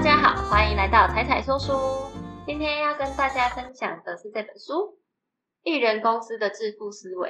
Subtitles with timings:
[0.00, 1.74] 大家好，欢迎来到彩彩说书。
[2.46, 4.72] 今天要跟大家分享的是这本书
[5.62, 7.28] 《艺人公司的致富思维》。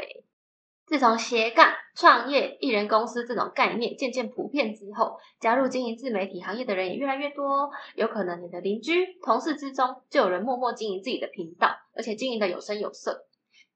[0.86, 7.72] 自从斜杠创业、艺人公司这种概念渐渐普遍之后，加入经营自媒体行业的人也越来越多。
[7.96, 13.26] 有可能你的邻居、同事之中就有人默默经营自己的频道，而且经营的有声有色。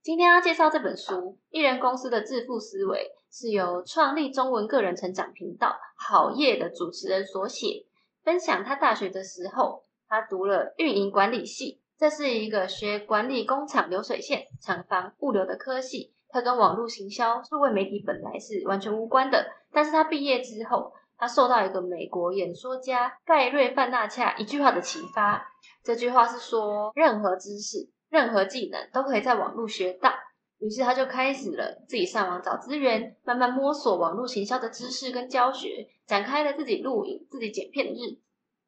[0.03, 1.13] 今天要介绍这本书
[1.51, 7.87] 《艺人公司的致富思维》，是由创立中文个人成长频道好业的主持人所写。
[8.25, 16.15] 分享他大学的时候，他读了运营管理系，这是一个学管理工厂流水线、厂房、物流的科系。
[16.31, 25.47] 他跟网络行销、数位媒体本来是完全无关的，但是他毕业之后，他受到一个美国演说家盖瑞范纳恰一句话的启发。
[25.85, 30.14] 这句话是说，任何知识、任何技能都可以在网络学到。
[30.61, 38.21] 于是他就开始了自己上网找资源，慢慢摸索网络行销的知识跟教学，展开了自己录影、自己剪片的日子。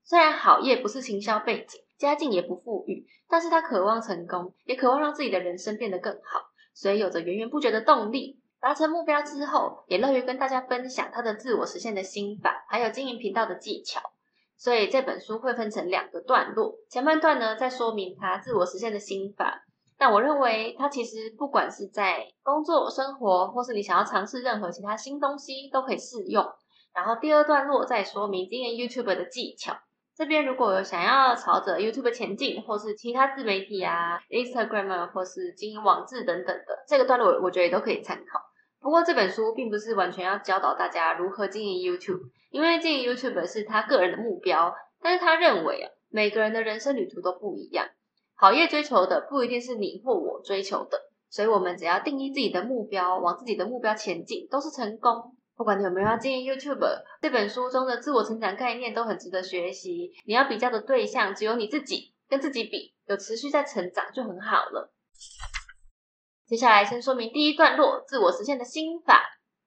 [0.05, 6.51] 虽然好业不是行销背景，家境也不富裕，但是他渴望成功，也渴望让自己的人生变得更好。
[6.75, 14.01] 所以有着源源不绝的动力，达成目标之后，也乐于跟大家分享他的自我实现的心法，还有经营频道的技巧。
[14.59, 19.66] 所以这本书会分成两个段落，前半段呢在说明他自我实现的心法，
[19.99, 26.45] 但我认为他其实不管是在工作、生活，或是你想要尝试任何其他新东西，都可以适用。
[26.95, 29.77] 然后第二段落再说明经营 YouTube 的技巧。
[30.17, 38.41] 这边如果有想要朝着 YouTube 前进，或是其他自媒体啊、Instagram 或是经营网志等等的，这个段落我我觉得也都可以参考。
[38.81, 47.87] 不过这本书并不是完全要教导大家如何经营 YouTube，因为经营 YouTube 是他个人的目标，但是他认为啊，每个人的人生旅途都不一样，
[48.39, 55.35] 好业追求的不一定是你或我追求的，所以我们只要定义自己的目标，往自己的目标前进，都是成功。
[55.57, 56.87] 不管你有没有要经营 YouTube，
[57.23, 60.13] 这本书中的自我成长概念都很值得学习。
[60.27, 64.93] 你要比较的对象只有你自己，跟自己比，有持续在成长就很好了。
[66.47, 69.23] 接下来先说明第一段落自我实现的心法，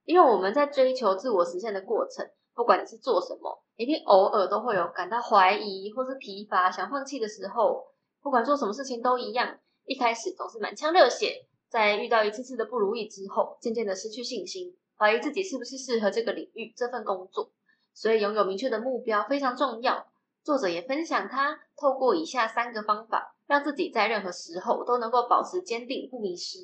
[0.06, 2.24] 因为我们在追求自我实现的过程，
[2.54, 7.89] 不管你是做什么，一定偶尔都会有感到怀疑或是疲乏、想放弃的时候。
[8.22, 14.76] 不管做什么事情都一样，一开始总是满腔热血，在遇到一次次的不如意之后，渐渐的失去信心。
[14.98, 17.52] 怀疑自己是不是适合这个领域、这份工作，
[17.94, 20.08] 所以拥有明确的目标非常重要。
[20.44, 26.58] 作者也分享他透过以下三个方法，让自己在任何时候都能够保持坚定、不迷失。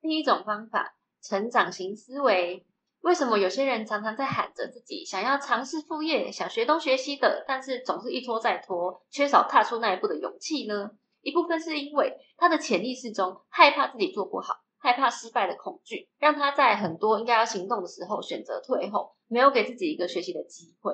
[0.00, 2.66] 第一种方法，成长型思维。
[3.02, 10.92] 为什么有些人常常在喊着自己想要尝试副业、想学东学西的，但是总是一拖再拖，缺少踏出那一步的勇气呢？
[11.22, 14.56] 一部分是因为他的潜意识中害怕自己做不好。
[14.84, 20.92] 害怕失败的恐惧，让他在很多应该要行动的时候选择退后，没有给自己一个学习的机会。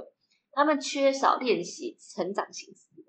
[0.52, 3.04] 他们缺少练习成长型思维。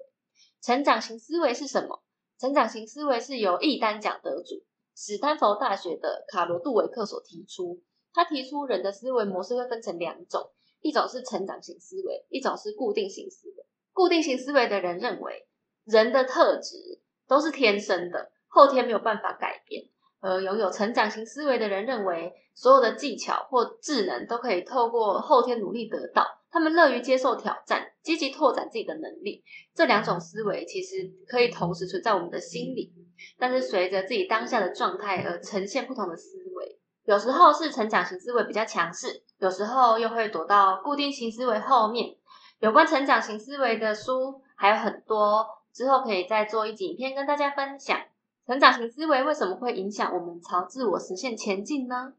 [0.62, 2.02] 成长型思维是什么？
[2.40, 4.63] 成长型思维是由易丹奖得主
[4.96, 7.81] 史丹佛大学的卡罗杜维克所提出。
[8.13, 13.66] 他提出人的思维模式会分成两种，一种是成长型思维，一种是固定型思维。
[13.91, 15.46] 固定型思维的人认为，
[15.84, 19.84] 人的特质都是天生的，后天没有办法改变。
[20.19, 26.25] 而拥有成长型思维的人认为，所有的技巧或智能都可以透过后天努力得到。
[26.51, 29.44] 他们乐于接受挑战，积极拓展自己的能力。
[29.75, 32.91] 这两种思维其实可以同时存在我们的心里，
[33.38, 36.79] 但是随着自己当下的状态而呈现不同的思维。
[37.06, 42.17] 有时候是成长型思维比较强势，有时候又会躲到固定型思维后面。
[42.59, 48.00] 有关成长型思维的书还有很多，之后可以再做一集影片跟大家分享。
[48.46, 52.13] 成长型思维为什么会影响我们朝自我实现前进呢？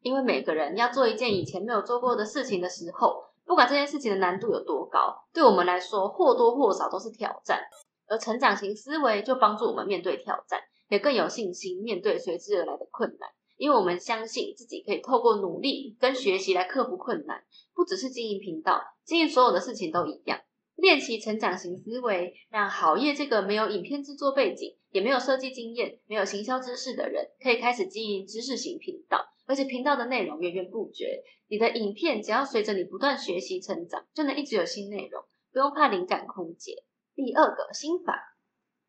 [0.00, 7.60] 因为每个人要做一件以前没有做过的事情的时候，不管这件事情的难度有多高，对我们来说或多或少都是挑战。
[8.06, 13.30] 而成长型思维就帮助我们面对挑战，也更有信心面对随之而来的困难。
[13.56, 17.42] 因为我们相信自己可以透过努力跟学习来克服困难，
[17.74, 20.40] 不只是经营频道，经营所有的事情都一样。
[20.76, 31.22] 练习成长型思维，让好业这个没有影片制作背景，也没有设计经验、没有行销知识的人，可以开始经营知识型频道，而且频道的内容源源不绝。
[31.46, 35.22] 你的影片只要随着你不断学习成长，就能一直有新内容，
[35.52, 36.82] 不用怕灵感枯竭。
[37.14, 38.36] 第二个心法，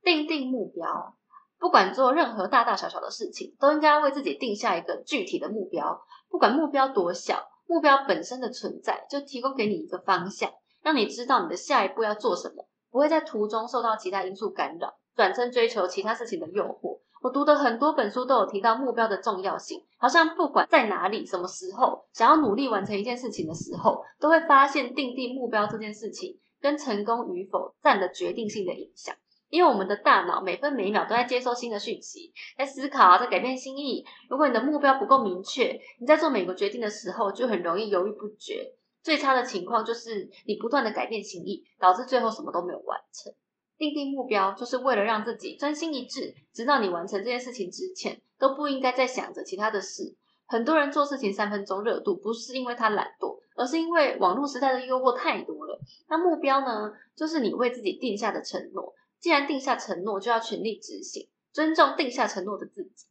[0.01, 1.17] 定定目标。
[1.59, 6.01] 不管做任何大大小小的事情，都应该为自己定下一个具体的目标。
[6.29, 10.51] 不管目标多小，目标本身的存在就提供给你一个方向。
[10.85, 16.99] 让你知道你的下一步要做什么，不会在途中受到其他因素干扰，转身追求其他事情的诱惑。
[17.23, 29.15] 我读的很多本书都有提到目标的重要性，好像不管在哪里、什么时候，想要努力完成一件事情的时候，都会发现定定目标这件事情，跟成功与否占了决定性的影响。
[29.49, 34.05] 因为我们的大脑每分每秒都在接收新的讯息，在思考，在改变心意。
[34.29, 38.74] 如果你的目标不够明确，你在做每个决定的时候就很容易犹豫不决。
[39.05, 43.31] 最差的情况就是你不断的改变心意，导致最后什么都没有完成。
[43.77, 50.15] 定定目标就是为了让自己专心一致，直到你完成这件事情之前，都不应该再想着其他的事。
[50.47, 55.79] 很多人做事情三分钟热度，不是因为他懒惰，而是因为网络时代的诱惑太多了。
[56.09, 58.95] 那目标呢，就是你为自己定下的承诺。
[59.19, 63.05] 既然定下承诺，就要全力执行，尊重定下承诺的自己。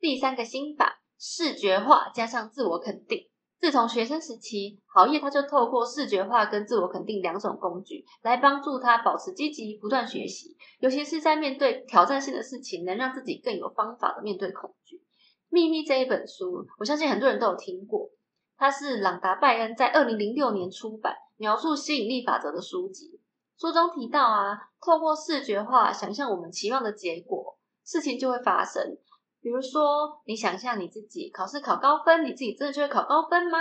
[0.00, 3.28] 第三个心法，视觉化加上自我肯定。
[3.58, 10.56] 自从学生时期，郝烨他就透过视觉化跟自我肯定两种工具，来帮助他保持积极、不断学习。
[10.78, 14.96] 尤其是在面对挑战性的事情，能让自己更有方法的面对恐惧。
[15.48, 18.10] 《秘密》这一本书，我相信很多人都有听过，
[18.58, 23.18] 它是朗达·拜恩在二零零六年出版，描述吸引力法则的书籍。
[23.58, 28.98] 书中提到啊，透过视觉化想象我们期望的结果，事情就会发生。
[29.46, 33.58] 比如说，你想象你自己考试考高分，你自己真的就会考高分吗？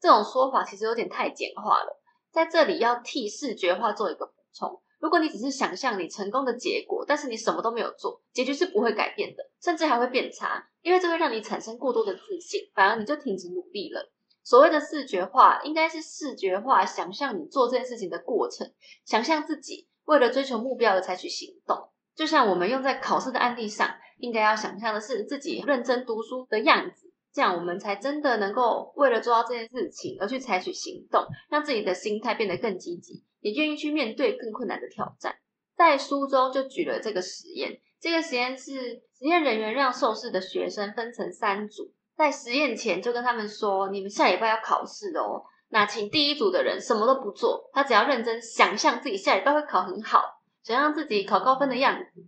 [0.00, 2.00] 这种说法其实有点太简化了。
[2.32, 14.10] 在这里要替视觉化做一个补充：如果你只是想象你成功的结果，但是你什么都没有做，结局是不会改变的，甚至还会变差，因为这会让你产生过多的自信，反而你就停止努力了。
[14.42, 18.72] 所谓的视觉化，应该是视觉化想象你做这件事情的过程，
[19.04, 21.90] 想象自己为了追求目标而采取行动。
[22.18, 23.88] 就像我们用在考试的案例上，
[24.18, 35.36] 应该要想象的是自己认真读书的样子，这样我们才真的能够为了做到这件事情而去采取行动，让自己的心态变得更积极，也愿意去面对更困难的挑战。
[35.76, 38.72] 在书中就举了这个实验，这个实验是
[39.16, 52.24] 实验人员让受试的学生分成三组，在实验前就跟他们说：“你们下礼拜要考试哦，那请第一组的人什么都不做，他只要认真想象自己下礼拜会考很好。”想让自己考高分的样子，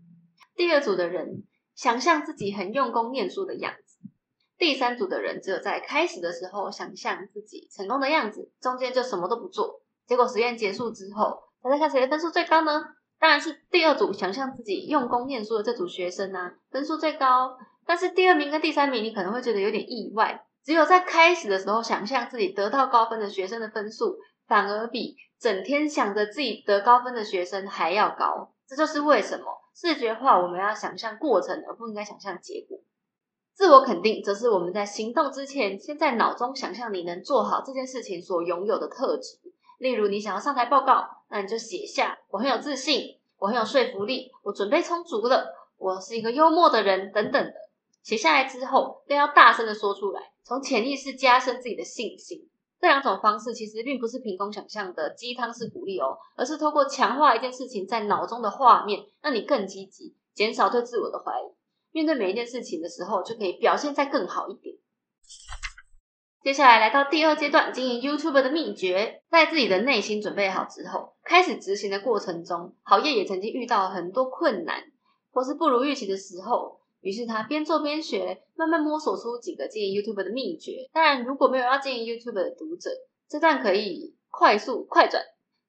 [0.57, 1.45] 第二组的人
[1.75, 3.99] 想象自己很用功念书的样子，
[4.59, 9.83] 第三组的人只有在开始的时候想象自己成功的样子，中间就什么都不做。
[10.07, 12.83] 结果实验结束之后，大家看谁的分数最高呢？
[13.19, 17.57] 当然是第二组想象自己用功念书的这组学生啊，分数最高。
[17.87, 24.17] 但是第二名跟第三名，你可能会觉得有点意外，只有在开始的时候想象自己得到高分的学生的分数。
[24.51, 29.45] 反而比整天想着自己得高分的学生还要高，这就是为什么
[29.77, 32.81] 视觉化我们要想象过程，而不应该想象结果。
[33.55, 39.39] 自我肯定则是我们在行动之前，先在脑中想象你能做好这件事情所拥有的特质。
[39.79, 47.55] 例如，你想要上台报告，那你就写下：我很有自信，我很有说服力，我准备充足了，我是一个幽默的人，等等的。
[48.03, 52.49] 写下来之后，都要大声的说出来，从潜意识加深自己的信心。
[52.81, 61.45] 这两种方式其实并不是凭空想象的鸡汤式鼓励哦，而是透过强化一件事情在脑中的画面，让你更积极，减少对自我的怀疑。
[61.93, 64.75] 面对每一件事情的时候，就可以表现再更好一点。
[66.43, 74.83] 接下来来到第二阶段，经营 YouTube 的秘诀，在自己的内心准备好之后，开始执行的过程中，郝烨也曾经遇到很多困难，
[75.33, 76.80] 或是不如预期的时候。
[77.01, 80.89] 于是他边做边学，慢慢摸索出几个经营 YouTube 的秘诀。
[80.93, 82.91] 当然，如果没有要经营 YouTube 的读者，
[83.29, 85.23] 这段可以快速快转。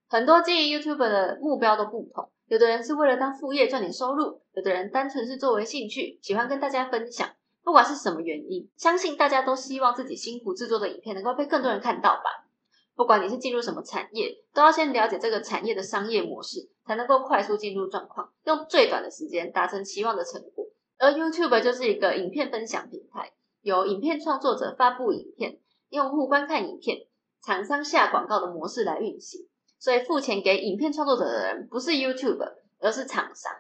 [0.08, 7.30] 很多经营 YouTube 的目标都不同，有的人是为了当副业赚点收入，有的人单纯是作为兴趣，喜欢跟大家分享。
[7.64, 12.50] 不管是什么原因，相信大家都希望自己辛苦制作的影片能够被更多人看到吧。
[12.96, 20.66] 不管你是进入什么产业，都要先了解这个产业的商业模式，才能够快速进入状况，用最短的时间达成期望的成果。
[21.02, 23.32] 而 YouTube 就是一个影片分享平台，
[23.62, 25.58] 由影片创作者发布影片，
[25.90, 27.08] 用户观看影片，
[27.44, 29.48] 厂商下广告的模式来运行。
[29.80, 32.48] 所以付钱给影片创作者的人不是 YouTube，
[32.80, 33.52] 而是厂商。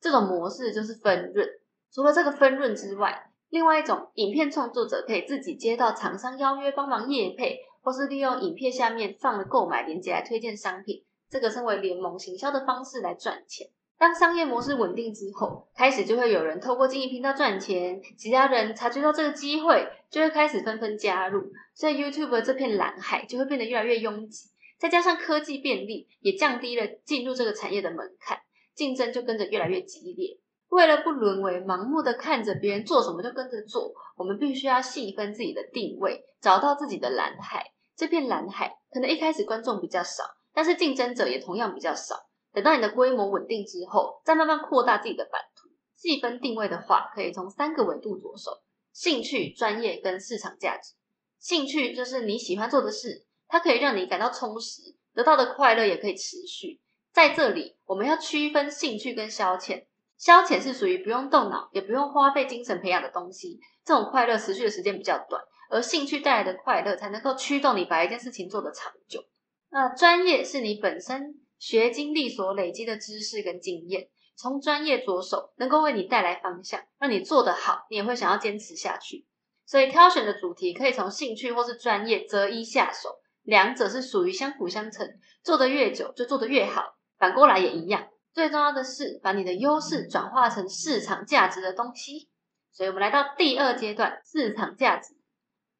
[0.00, 1.48] 这种模式就是分润。
[1.92, 13.68] 除了这个分润之外，另外一种影片创作者可以自己接到厂商邀约帮忙业配，或是利用影片下面放的购买链接来推荐商品，这个称为联盟行销的方式来赚钱。
[14.00, 21.42] 当商业模式稳定之后，开始就会有人透过经营频道赚钱，其他人察觉到这个机会，就会开始纷纷加入，
[21.74, 24.48] 所以 YouTube 的这片蓝海就会变得越来越拥挤。
[24.78, 28.38] 再加上科技便利，也降低了进入这个产业的门槛，
[28.74, 30.38] 竞争就跟着越来越激烈。
[30.70, 37.66] 为了不沦为盲目的看着别人做什么就跟着做，我们必须要细分自己的定位，找到自己的蓝海。
[37.94, 42.29] 这片蓝海可能一开始观众比较少，但是竞争者也同样比较少。
[42.52, 45.68] 等到你的规模稳定之后，再慢慢扩大自己的版图。
[45.96, 50.94] 细分定位的话，可以从三个维度着手：兴趣、专业跟市场价值。
[51.38, 54.82] 兴趣就是你喜欢做的事，它可以让你感到充实，
[55.14, 56.80] 得到的快乐也可以持续。
[57.12, 59.86] 在这里，我们要区分兴趣跟消遣。
[60.16, 65.42] 消遣是属于不用动脑，也不用花费精神培养的东西，这种快乐持续的时间比较短。
[65.70, 69.24] 而兴趣带来的快乐，才能够驱动你把一件事情做得长久。
[69.70, 79.26] 那专业是你本身学经历所累积的知识跟经验，从专业着手，能够为你带来方向，让你做得好，你也会想要坚持下去。
[79.66, 83.10] 所以挑选的主题可以从兴趣或是专业择一下手，
[83.42, 85.06] 两者是属于相辅相成，
[85.44, 86.96] 做得越久就做得越好。
[87.18, 88.08] 反过来也一样。
[88.32, 92.30] 最重要的是把你的优势转化成市场价值的东西。
[92.72, 95.14] 所以我们来到第二阶段，市场价值。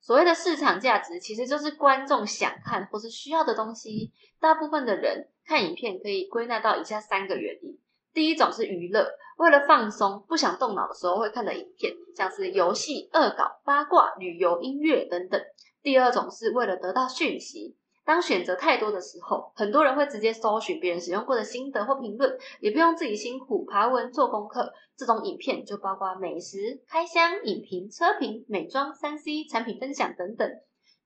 [0.01, 4.13] 所谓的市场价值，其实就是观众想看或是需要的东西。
[4.41, 7.77] 大部分的人看影片可以归纳到以下三个原因：
[8.15, 9.05] 第一种是娱乐，
[9.37, 15.41] 为了放松，不想动脑的时候会看的影片，像是游戏、恶搞、八卦、旅游、音乐等等；
[15.83, 17.77] 第二种是为了得到讯息。
[18.05, 24.73] 当选择太多的时候，很多人会直接搜寻别人使用过的心得或评论，也不用自己辛苦爬文做功课。
[24.97, 30.49] 这种影片就包括美食、开箱、影评、车评、美妆、三 C 产品分享等等。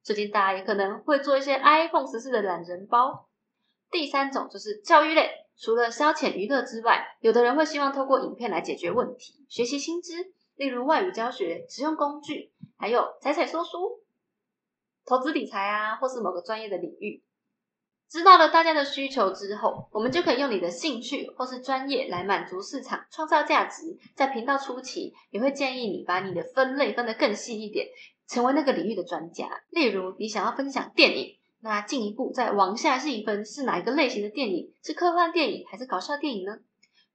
[0.02, 3.26] 最近大家也可能会做一些 iPhone 十四的懒人包。
[3.94, 14.02] 第三种就是教育类，除了消遣娱乐之外，有的人会希望透过影片来解决问题、学习新知，例如外语教学、实用工具，还有彩彩说书。
[15.06, 17.22] 投资理财啊，或是某个专业的领域，
[18.10, 23.96] 知道了大家的需求之后，我们就可以用你的兴趣或是专业来满足市场，创造价值。
[24.16, 27.86] 在频道初期，也会建议你把你的分类分得更细一点，
[28.26, 29.48] 成为那个领域的专家。
[29.70, 34.70] 例如，你想要分享电影，那进一步再往下细分，是哪一个类型的电影？
[34.82, 36.58] 是科幻电影还是搞笑电影呢？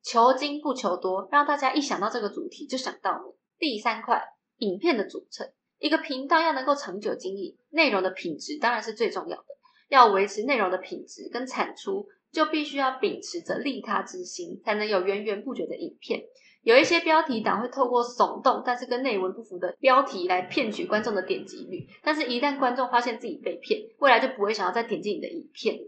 [0.02, 3.32] 求精不求多，让大家一想到这个主题就想到你。
[3.60, 4.20] 第三块，
[4.58, 5.48] 影片的组成。
[5.78, 9.46] 一个频道要能够长久经营，内容的品质当然是最重要的。
[9.88, 16.24] 要维持内容的品质跟产出，就必须要秉持着利他之心，才能有源源不绝的影片。
[16.62, 25.80] 有一些标题党会透过耸动但是跟内文不符的标题来骗取观众的点击率，但是一旦观众发现自己被骗，未来就不会想要再点击你的影片。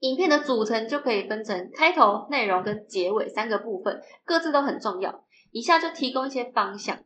[0.00, 5.24] 影片的组成就可以分成开头、内容跟结尾三个部分，各自都很重要。
[5.50, 6.98] 以下就提供一些方向。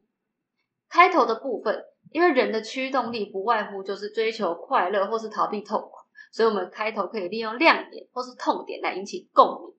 [0.89, 1.85] 开头的部分。
[2.12, 5.93] 因为人的驱动力不外乎就是追求快乐或是逃避痛苦，
[6.33, 9.75] 所以我们开头可以利用亮点或是痛点来引起共鸣，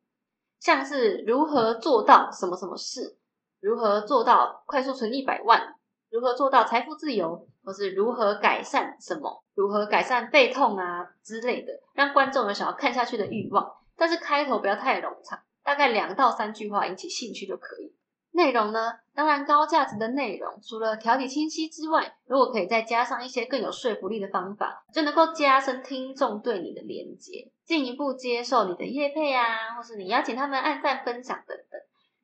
[0.58, 3.18] 像是如何做到什么什么事，
[3.62, 5.76] 如何做到快速存一百万，
[6.10, 13.72] 如何做到财富自由，或是如何改善什么，如何改善背痛啊之类的，让观众有想要看下去的欲望。
[13.96, 17.96] 但是开头不要太冗长，大概两到三句话引起兴趣就可以。
[18.34, 18.94] 内容呢？
[19.14, 31.80] 当然，高价值的内容除了条理清晰之外，如果可以再加上一些更有说服力的方法，就能够加深听众对你的连接，进一步接受你的业配啊，或是你邀请他们按赞、分享等等。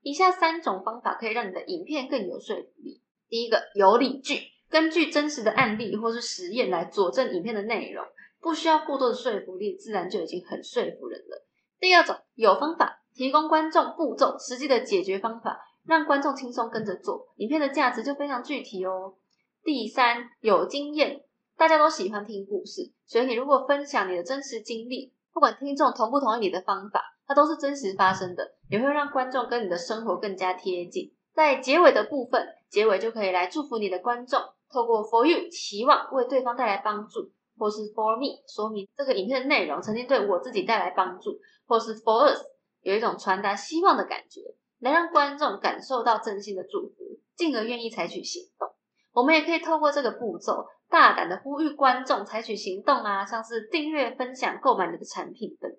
[0.08, 3.02] 以下三种方法可以让你的影片更有说服力。
[3.28, 8.06] 第一个，有理据，根据真实的案例或是实验来佐证影片的内容，
[8.40, 11.46] 不需要过多的说服力，自然就已经很说服人了。
[11.78, 15.60] 第二种，有方法，提供观众步骤、实际的解决方法。
[15.86, 19.16] 让观众轻松跟着做，影片的价值就非常具体哦。
[19.64, 21.22] 第三，有经验，
[21.56, 31.14] 大家都喜欢听故事，所以你如果分享你的真实经历，不管听众同不同意你的方法，它都是真实发生的，也会让观众跟你的生活更加贴近。
[31.34, 34.40] 在结尾的部分，结尾就可以来祝福你的观众，
[34.72, 42.42] 透过 For You 期望为对方带来帮助，或是 For Me 说明这个影片的内容曾经对我自己带来帮助，或是 For Us
[42.82, 44.42] 有一种传达希望的感觉。
[44.80, 48.70] 能让观众感受到真心的祝福，进而愿意采取行动。
[49.12, 55.77] 我们也可以透过这个步骤，大胆的呼吁观众采取行动啊，像是订阅、分享、购买你的产品等等。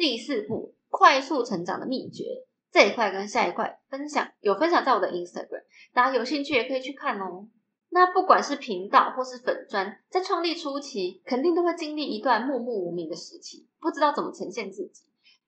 [0.00, 2.24] 第四步，快速成长的秘诀，
[2.72, 7.46] 这一块跟下一块分享有分享在我的 Instagram，大家有兴趣也可以去看哦。
[7.90, 15.02] 那不管是频道或是粉砖，在创立初期，肯定都会经历一段默默无名的时期，不知道怎么呈现自己。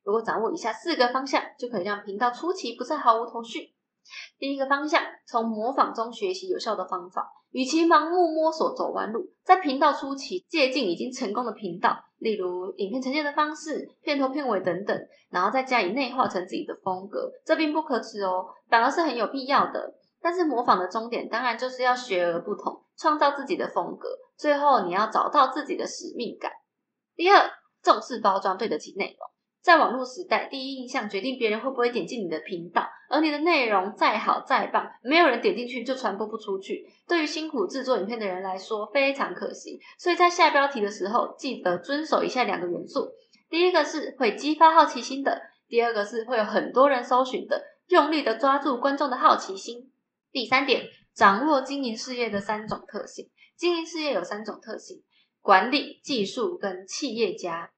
[0.04, 3.72] 如果掌握以下四个方向，就可以让频道初期不再毫无头绪。
[4.38, 14.98] 第一个方向，从模仿中学习有效的方法，与其盲目摸索走弯路，在频道初期借鉴已经成功的频道，例如影片呈现的方式、片头片尾等等，
[15.30, 19.94] 然后再加以内化成自己的风格，这并不可耻哦，反而是很有必要的。
[20.20, 24.08] 但是模仿的终点当然就是要学而不同，创造自己的风格。
[24.36, 26.50] 最后你要找到自己的使命感。
[27.14, 27.50] 第二，
[27.82, 29.16] 重视包装，对得起内容。
[29.60, 36.90] 在网络时代，第一印象决定别人会不会点进你的频道，而你的内容再好再棒，没有人点进去就传播不出去。
[37.06, 39.78] 对于辛苦制作影片的人来说，非常可惜。
[39.98, 43.12] 所以在下标题的时候，记得遵守以下两个元素：
[43.50, 49.92] 第一个是会激发好奇心的，第二个是会有很多人搜寻的，用力的抓住观众的好奇心。
[50.32, 53.28] 第三点，掌握经营事业的三种特性。
[53.54, 55.02] 经营事业有三种特性：
[55.42, 57.70] 管理、技术跟企业家。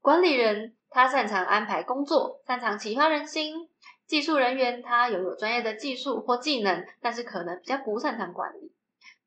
[0.00, 3.68] 管理人他擅长安排工作，擅长启发人心；
[4.10, 8.72] 技术人员他拥有专业的技术或技能，但是可能比较不擅长管理。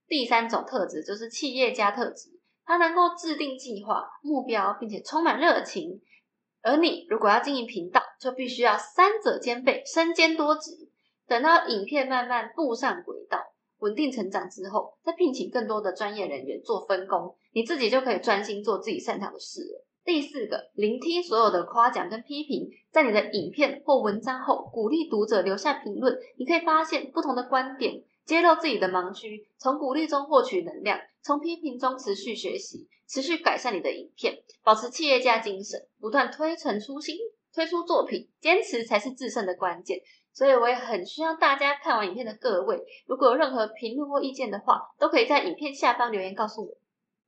[0.09, 2.31] 第三种特质就是企业家特质，
[2.65, 6.01] 他能够制定计划、目标，并且充满热情。
[6.61, 10.71] 而你如果要经营频道，就必须要三者兼备，身兼多职。
[11.27, 13.39] 等到影片慢慢步上轨道。
[13.79, 19.85] 稳定成长之后，再聘请更多的专业人员做分工，你自己就可以专心做自己擅长的事了。
[20.05, 26.19] 第四个，聆听所有的夸奖跟批评，在你的影片或文章后，鼓励读者留下评论。
[26.37, 37.15] 你可以发现不同的观点，揭露自己的盲区，从鼓励中获取能量，从批评中持续学习，持续改善你的影片，保持企业家精神，不断推陈出新，
[37.53, 40.01] 推出作品，坚持才是制胜的关键。
[40.33, 46.75] 所以我也很需要大家看完影片的各位，如果有任何评论或意见的话，都可以在影片下方留言告诉我。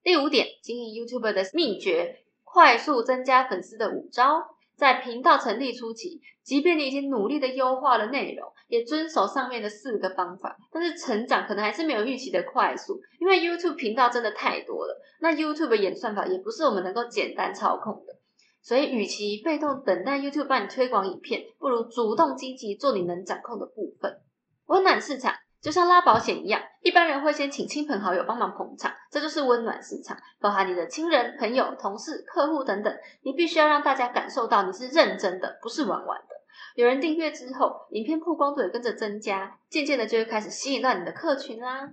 [0.03, 2.24] 第五点，经营 YouTube 的秘诀，
[2.55, 4.41] 快速增加粉丝的五招。
[4.77, 18.15] 在频道成立初期，即便你已经努力的优化了内容，也遵守上面的四个方法，但是成长可能还是没有预期的快速，因为 YouTube 频道真的太多了，那 YouTube 的演算法也不是我们能够简单操控的。
[18.61, 24.21] 所以，与其被动等待 YouTube 帮你推广影片，不如主动积极做你能掌控的部分。
[24.67, 25.33] 温暖市场
[25.65, 32.95] 就像拉保险一样，一般人会先请亲朋好友帮忙捧场，这就是温暖市场，包含你的亲人、朋友、同事、客户等等。
[33.23, 36.35] 你必须要让大家感受到你是认真的，不是玩玩的。
[36.75, 41.89] 有人订阅之后，影片曝光度也跟着增加，渐渐的就会开始吸引到你的客群啦。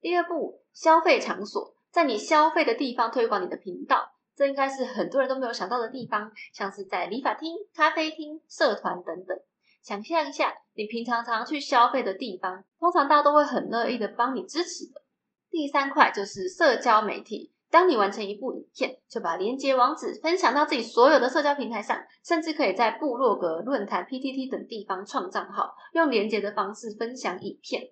[0.00, 4.12] 第二步，消费场所，在你消费的地方推广你的频道。
[4.34, 9.38] 这应该是很多人都没有想到的地方，像是在理发厅、咖啡厅、社团等等。
[9.82, 15.02] 想象一下，你平常常去消费的地方，通常大家都会很乐意的帮你支持的。
[15.50, 27.90] 第三块就是社交媒体，当你完成一部影片，就把连接网址分享到自己所有的社交平台上，甚至可以在部落格、论坛、PTT 等地方创账号，用连接的方式分享影片，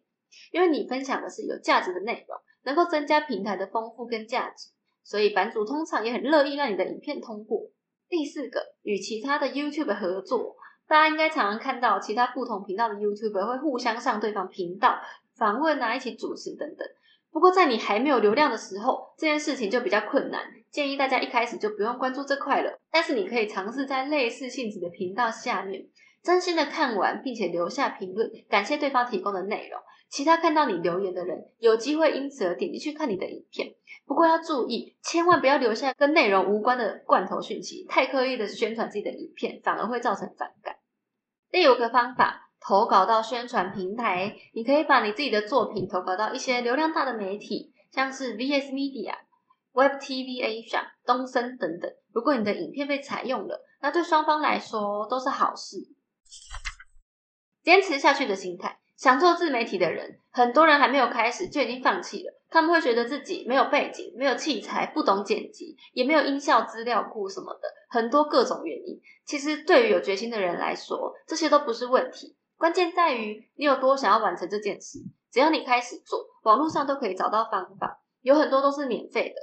[0.52, 4.68] 因为你分享的是有价值的内容，能够增加平台的丰富跟价值。
[5.02, 7.70] 所以版主通常也很乐意让你的影片通过。
[8.10, 10.54] 第四个，与其他的 YouTube 合作，
[10.88, 14.98] 大家应该常常看到其他不同频道的 YouTuber 会互相上对方频道
[15.36, 16.88] 访问啊，一起主持等等。
[17.30, 20.40] 不过在你还没有流量的时候，这件事情就比较困难。
[20.70, 22.78] 建议大家一开始就不用关注这块了。
[22.90, 25.86] 但是你可以尝试在类似性质的频道下面，
[26.22, 29.78] 真心的看完并且留下评论，感谢对方提供的内容。
[30.08, 33.74] 其他看到你留言的人，有机会因此而点进去看你的影片。
[34.06, 40.76] 不过要注意，千万不要留下跟内容无关的罐头讯息，太刻意的宣传自己的影片，反而会造成反感。
[41.50, 49.14] 第五个方法，投稿到宣传平台，你可以把你自己的作品投稿到一些流量大的媒体，像是 VS Media、
[49.72, 51.90] Web TV Asia、东森等等。
[52.12, 55.78] 如果你的影片被采用了，那对双方来说都是好事。
[57.62, 58.78] 坚持下去的心态。
[58.98, 62.34] 想做自媒体的人，很多人还没有开始就已经放弃了。
[62.50, 69.00] 他们会觉得自己没有背景、没有器材、不懂剪辑，也没有音效资料库什么的，很多各种原因。
[69.24, 72.36] 其实对于有决心的人来说，这些都不是问题。
[72.56, 74.98] 关键在于你有多想要完成这件事。
[75.30, 79.36] 只要你开始做，网络上都可以找到方法，有很多都是免费的。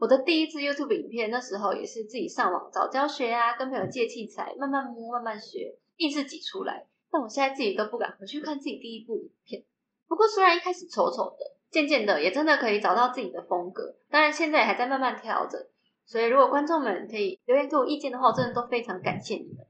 [0.00, 6.86] 我的第一支 YouTube 影片，那时候也是自己上网找教学啊，跟朋友借器材，慢慢摸，慢慢学，硬是挤出来。
[7.16, 9.64] 但我现在自己都不敢回去看自己第一部影片。
[10.06, 13.96] 不过虽然一开始丑丑的，渐渐的也真的可以找到自己的风格。
[14.10, 15.58] 当然现在还在慢慢调整。
[16.04, 19.66] 所以如果观众们可以留言给我意见的话，我真的都非常感谢你们。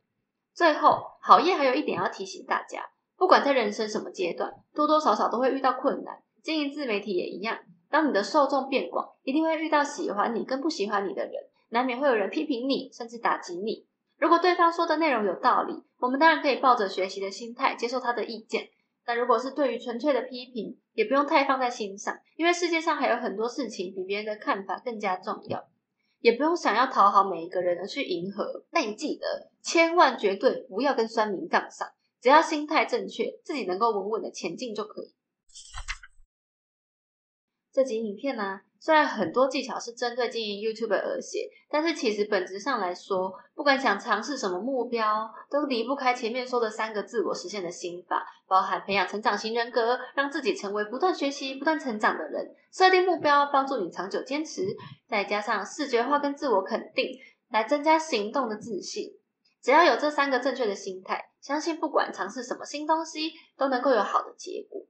[0.52, 6.24] 最后，好业还有一点要提醒大家：不管在人生什么阶段，多多少少都会遇到困难。
[6.42, 7.56] 经营自媒体也一样，
[7.88, 11.34] 当你的受众变广，一定会遇到喜欢你跟不喜欢你的人，
[11.68, 13.86] 难免会有人批评你，甚至打击你。
[14.18, 18.70] 如果对方说的内容有道理，我们当然可以抱着学习的心态接受他的意见。
[19.04, 25.68] 但如果是对于纯粹的批评，也不用太放在心上，因为世界上还有很多事情比别人的看法更加重要。
[26.20, 28.64] 也不用想要讨好每一个人而去迎合。
[28.70, 31.86] 但你记得，千万绝对不要跟酸民杠上，
[32.20, 35.14] 只要心态正确，自己能够稳稳的前进就可以。
[37.70, 38.62] 这集影片呢？
[38.78, 54.62] 虽然很多技巧是针对经营 YouTube 而写，但是其实本质上来说，不管想尝试什么目标，都离不开前面说的三个自我实现的心法，包含培养成长型人格，让自己成为不断学习、不断成长的人；设定目标，帮助你长久坚持；
[55.08, 57.18] 再加上视觉化跟自我肯定，
[57.50, 59.10] 来增加行动的自信。
[59.62, 64.82] 只要有这三个正确的心态，相信不管尝试什么新东西，都能够有好的结果。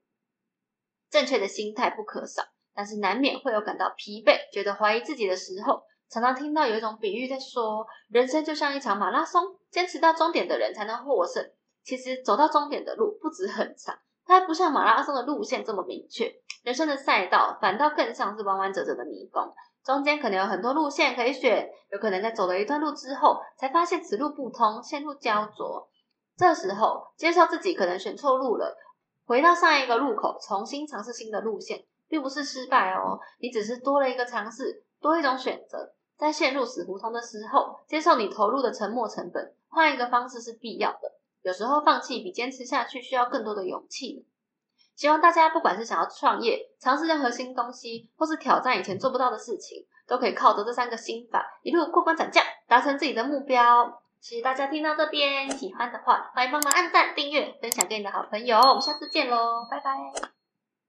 [1.09, 2.42] 正确的心态不可少，
[2.77, 5.83] 但是难免会有感到疲惫、觉得怀疑自己的时候。
[6.09, 11.45] 常常听到有一种比喻在说，人生就像一场马拉松，坚持到终点的人才能获胜。
[11.83, 16.33] 其实走到终点的路不止很长，它还不像马拉松的路线这么明确。
[16.62, 19.53] 人生的赛道反倒更像是弯弯折折的迷宫，
[19.85, 25.89] 中间可能有很多路线可以选，有可能在走了一段路之后，才发现此路不通，陷入焦灼。
[26.37, 28.77] 这时候接受自己可能选错路了，
[29.25, 35.92] 回到上一个路口，重新尝试新的路线，并不是失败哦，你只是多了一个尝试，多一种选择。
[36.16, 41.12] 在陷入死胡同的时候，接受你投入的沉没成本，换一个方式是必要的。
[41.42, 44.27] 有时候放弃比坚持下去需要更多的勇气。
[44.95, 54.03] 希望大家不管是想要创业、尝试任何新东西，或是挑战以前做不到的事情，都可以靠着这三个心法，一路过关斩将，达成自己的目标。
[54.19, 58.59] 谢谢大家听到这边，喜欢的话欢迎帮忙按赞、订阅、分享给你的好朋友。
[58.59, 60.36] 我们下次见喽，拜拜。